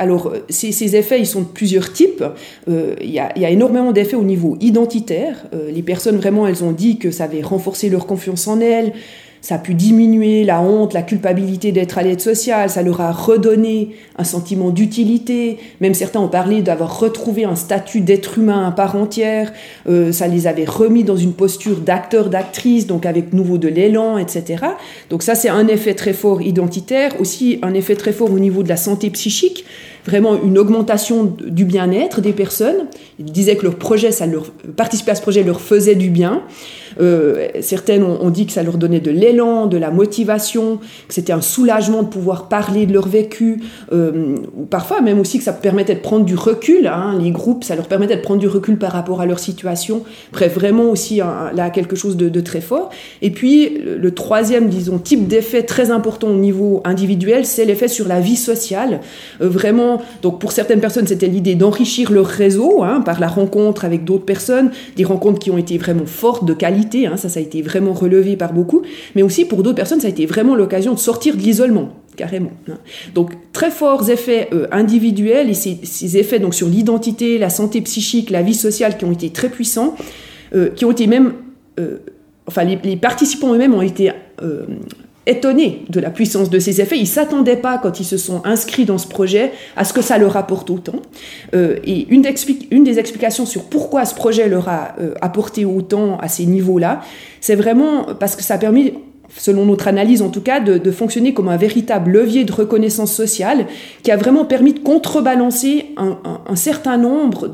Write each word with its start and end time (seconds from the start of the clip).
alors, 0.00 0.32
ces, 0.48 0.96
effets, 0.96 1.20
ils 1.20 1.26
sont 1.26 1.42
de 1.42 1.46
plusieurs 1.46 1.92
types. 1.92 2.24
Il 2.66 3.10
y, 3.10 3.18
a 3.18 3.50
énormément 3.50 3.92
d'effets 3.92 4.16
au 4.16 4.24
niveau 4.24 4.56
identitaire. 4.60 5.46
les 5.52 5.82
personnes, 5.82 6.16
vraiment, 6.16 6.46
elles 6.46 6.64
ont 6.64 6.72
dit 6.72 6.96
que 6.96 7.10
ça 7.10 7.24
avait 7.24 7.42
renforcé 7.42 7.90
leur 7.90 8.06
confiance 8.06 8.48
en 8.48 8.60
elles, 8.60 8.94
ça 9.42 9.54
a 9.54 9.58
pu 9.58 9.72
diminuer 9.74 10.44
la 10.44 10.60
honte, 10.60 10.92
la 10.92 11.02
culpabilité 11.02 11.72
d'être 11.72 11.96
à 11.96 12.02
l'aide 12.02 12.20
sociale, 12.20 12.68
ça 12.68 12.82
leur 12.82 13.00
a 13.00 13.10
redonné 13.10 13.96
un 14.18 14.24
sentiment 14.24 14.70
d'utilité. 14.70 15.58
Même 15.80 15.94
certains 15.94 16.20
ont 16.20 16.28
parlé 16.28 16.60
d'avoir 16.60 17.00
retrouvé 17.00 17.44
un 17.44 17.56
statut 17.56 18.02
d'être 18.02 18.38
humain 18.38 18.68
à 18.68 18.70
part 18.70 18.96
entière. 18.96 19.52
Euh, 19.88 20.12
ça 20.12 20.28
les 20.28 20.46
avait 20.46 20.66
remis 20.66 21.04
dans 21.04 21.16
une 21.16 21.32
posture 21.32 21.78
d'acteur, 21.78 22.28
d'actrice, 22.28 22.86
donc 22.86 23.06
avec 23.06 23.32
nouveau 23.32 23.56
de 23.56 23.68
l'élan, 23.68 24.18
etc. 24.18 24.64
Donc 25.08 25.22
ça, 25.22 25.34
c'est 25.34 25.48
un 25.48 25.68
effet 25.68 25.94
très 25.94 26.12
fort 26.12 26.42
identitaire. 26.42 27.18
Aussi, 27.18 27.58
un 27.62 27.72
effet 27.72 27.96
très 27.96 28.12
fort 28.12 28.30
au 28.30 28.38
niveau 28.38 28.62
de 28.62 28.68
la 28.68 28.76
santé 28.76 29.08
psychique 29.08 29.64
vraiment 30.06 30.40
une 30.42 30.58
augmentation 30.58 31.24
du 31.24 31.64
bien-être 31.64 32.20
des 32.20 32.32
personnes. 32.32 32.86
Ils 33.18 33.32
disaient 33.32 33.56
que 33.56 33.64
leur 33.64 33.76
projet, 33.76 34.12
ça 34.12 34.26
leur, 34.26 34.46
participer 34.76 35.12
à 35.12 35.14
ce 35.14 35.22
projet 35.22 35.42
leur 35.42 35.60
faisait 35.60 35.94
du 35.94 36.10
bien. 36.10 36.42
Euh, 37.00 37.48
certaines 37.60 38.02
ont, 38.02 38.30
dit 38.30 38.46
que 38.46 38.52
ça 38.52 38.62
leur 38.62 38.78
donnait 38.78 39.00
de 39.00 39.10
l'élan, 39.10 39.66
de 39.66 39.76
la 39.76 39.90
motivation, 39.90 40.78
que 41.08 41.14
c'était 41.14 41.32
un 41.32 41.40
soulagement 41.40 42.02
de 42.02 42.08
pouvoir 42.08 42.48
parler 42.48 42.86
de 42.86 42.92
leur 42.92 43.08
vécu, 43.08 43.62
euh, 43.92 44.36
ou 44.56 44.64
parfois 44.64 45.00
même 45.00 45.18
aussi 45.18 45.38
que 45.38 45.44
ça 45.44 45.52
permettait 45.52 45.94
de 45.94 46.00
prendre 46.00 46.24
du 46.24 46.34
recul. 46.34 46.86
Hein, 46.86 47.18
les 47.20 47.30
groupes, 47.30 47.64
ça 47.64 47.76
leur 47.76 47.86
permettait 47.86 48.16
de 48.16 48.22
prendre 48.22 48.40
du 48.40 48.48
recul 48.48 48.78
par 48.78 48.92
rapport 48.92 49.20
à 49.20 49.26
leur 49.26 49.38
situation. 49.38 50.02
Bref, 50.32 50.54
vraiment 50.54 50.84
aussi 50.84 51.16
là 51.18 51.70
quelque 51.70 51.96
chose 51.96 52.16
de, 52.16 52.40
très 52.40 52.60
fort. 52.60 52.90
Et 53.22 53.30
puis 53.30 53.78
le, 53.78 54.14
troisième, 54.14 54.68
disons, 54.68 54.98
type 54.98 55.28
d'effet 55.28 55.62
très 55.62 55.90
important 55.90 56.28
au 56.28 56.36
niveau 56.36 56.80
individuel, 56.84 57.44
c'est 57.44 57.64
l'effet 57.64 57.88
sur 57.88 58.08
la 58.08 58.20
vie 58.20 58.36
sociale. 58.36 59.00
Euh, 59.40 59.48
vraiment, 59.48 59.89
donc 60.22 60.38
pour 60.40 60.52
certaines 60.52 60.80
personnes, 60.80 61.06
c'était 61.06 61.28
l'idée 61.28 61.54
d'enrichir 61.54 62.12
leur 62.12 62.26
réseau 62.26 62.82
hein, 62.82 63.00
par 63.00 63.20
la 63.20 63.28
rencontre 63.28 63.84
avec 63.84 64.04
d'autres 64.04 64.24
personnes, 64.24 64.70
des 64.96 65.04
rencontres 65.04 65.38
qui 65.38 65.50
ont 65.50 65.58
été 65.58 65.78
vraiment 65.78 66.06
fortes, 66.06 66.44
de 66.44 66.54
qualité 66.54 66.90
Hein, 67.06 67.16
ça, 67.16 67.28
ça 67.28 67.40
a 67.40 67.42
été 67.42 67.62
vraiment 67.62 67.92
relevé 67.92 68.36
par 68.36 68.52
beaucoup, 68.52 68.82
mais 69.14 69.22
aussi 69.22 69.44
pour 69.44 69.62
d'autres 69.62 69.76
personnes, 69.76 70.00
ça 70.00 70.06
a 70.06 70.10
été 70.10 70.26
vraiment 70.26 70.54
l'occasion 70.54 70.94
de 70.94 70.98
sortir 70.98 71.36
de 71.36 71.40
l'isolement, 71.40 71.90
carrément. 72.16 72.52
Hein. 72.68 72.78
Donc, 73.14 73.32
très 73.52 73.70
forts 73.70 74.08
effets 74.10 74.48
euh, 74.52 74.66
individuels 74.72 75.50
et 75.50 75.54
ces, 75.54 76.16
effets 76.16 76.38
donc 76.38 76.54
sur 76.54 76.68
l'identité, 76.68 77.38
la 77.38 77.50
santé 77.50 77.80
psychique, 77.82 78.30
la 78.30 78.42
vie 78.42 78.54
sociale 78.54 78.96
qui 78.96 79.04
ont 79.04 79.12
été 79.12 79.30
très 79.30 79.48
puissants, 79.48 79.94
euh, 80.54 80.70
qui 80.70 80.84
ont 80.84 80.90
été 80.90 81.06
même, 81.06 81.34
euh, 81.78 81.98
enfin, 82.46 82.64
les, 82.64 82.78
les 82.82 82.96
participants 82.96 83.54
eux-mêmes 83.54 83.74
ont 83.74 83.82
été 83.82 84.12
étonnés 85.26 85.84
de 85.88 86.00
la 86.00 86.10
puissance 86.10 86.50
de 86.50 86.58
ces 86.58 86.80
effets. 86.80 86.96
Ils 86.96 87.02
ne 87.02 87.06
s'attendaient 87.06 87.56
pas, 87.56 87.78
quand 87.78 88.00
ils 88.00 88.04
se 88.04 88.16
sont 88.16 88.42
inscrits 88.44 88.84
dans 88.84 88.98
ce 88.98 89.06
projet, 89.06 89.52
à 89.76 89.84
ce 89.84 89.92
que 89.92 90.02
ça 90.02 90.18
leur 90.18 90.36
apporte 90.36 90.70
autant. 90.70 91.00
Euh, 91.54 91.76
et 91.84 92.06
une, 92.08 92.22
des 92.22 92.98
explications 92.98 93.46
sur 93.46 93.64
pourquoi 93.64 94.04
ce 94.04 94.14
projet 94.14 94.48
leur 94.48 94.68
a 94.68 94.94
euh, 95.00 95.14
apporté 95.20 95.64
autant 95.64 96.18
à 96.18 96.28
ces 96.28 96.46
niveaux-là, 96.46 97.02
c'est 97.40 97.54
vraiment 97.54 98.06
parce 98.18 98.36
que 98.36 98.42
ça 98.42 98.54
a 98.54 98.58
permis 98.58 98.94
selon 99.36 99.64
notre 99.66 99.88
analyse 99.88 100.22
en 100.22 100.28
tout 100.28 100.40
cas, 100.40 100.60
de, 100.60 100.90
fonctionner 100.90 101.32
comme 101.32 101.48
un 101.48 101.56
véritable 101.56 102.10
levier 102.10 102.44
de 102.44 102.52
reconnaissance 102.52 103.12
sociale 103.12 103.66
qui 104.02 104.10
a 104.10 104.16
vraiment 104.16 104.44
permis 104.44 104.72
de 104.72 104.80
contrebalancer 104.80 105.86
un, 105.96 106.56
certain 106.56 106.98
nombre 106.98 107.48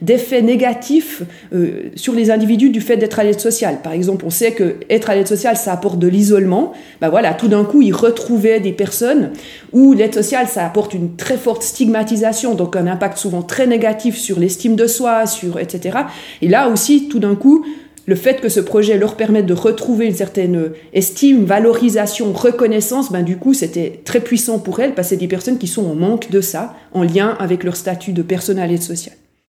d'effets 0.00 0.42
négatifs 0.42 1.22
euh, 1.52 1.90
sur 1.94 2.14
les 2.14 2.30
individus 2.30 2.70
du 2.70 2.80
fait 2.80 2.96
d'être 2.96 3.18
à 3.18 3.24
l'aide 3.24 3.40
sociale. 3.40 3.80
Par 3.82 3.92
exemple, 3.92 4.24
on 4.26 4.30
sait 4.30 4.52
que 4.52 4.76
être 4.88 5.10
à 5.10 5.14
l'aide 5.14 5.28
sociale, 5.28 5.56
ça 5.56 5.72
apporte 5.72 5.98
de 5.98 6.08
l'isolement. 6.08 6.72
Ben 7.00 7.10
voilà, 7.10 7.34
tout 7.34 7.48
d'un 7.48 7.64
coup, 7.64 7.82
ils 7.82 7.92
retrouvaient 7.94 8.60
des 8.60 8.72
personnes 8.72 9.32
où 9.72 9.92
l'aide 9.92 10.14
sociale, 10.14 10.48
ça 10.48 10.64
apporte 10.64 10.94
une 10.94 11.16
très 11.16 11.36
forte 11.36 11.62
stigmatisation, 11.62 12.54
donc 12.54 12.74
un 12.74 12.86
impact 12.86 13.18
souvent 13.18 13.42
très 13.42 13.66
négatif 13.66 14.16
sur 14.16 14.40
l'estime 14.40 14.76
de 14.76 14.86
soi, 14.86 15.26
sur 15.26 15.58
etc. 15.58 15.98
Et 16.42 16.48
là 16.48 16.68
aussi, 16.68 17.08
tout 17.08 17.18
d'un 17.18 17.34
coup, 17.34 17.64
le 18.08 18.14
fait 18.14 18.40
que 18.40 18.48
ce 18.48 18.58
projet 18.58 18.96
leur 18.96 19.16
permette 19.16 19.44
de 19.44 19.52
retrouver 19.52 20.06
une 20.06 20.14
certaine 20.14 20.70
estime, 20.94 21.44
valorisation, 21.44 22.32
reconnaissance, 22.32 23.12
ben 23.12 23.22
du 23.22 23.36
coup, 23.36 23.52
c'était 23.52 24.00
très 24.02 24.20
puissant 24.20 24.58
pour 24.58 24.80
elles 24.80 24.94
parce 24.94 25.08
que 25.08 25.10
c'est 25.10 25.20
des 25.20 25.28
personnes 25.28 25.58
qui 25.58 25.66
sont 25.66 25.84
en 25.84 25.94
manque 25.94 26.30
de 26.30 26.40
ça, 26.40 26.74
en 26.94 27.02
lien 27.02 27.36
avec 27.38 27.64
leur 27.64 27.76
statut 27.76 28.12
de 28.12 28.22
personnalité 28.22 28.82
sociale. 28.82 29.16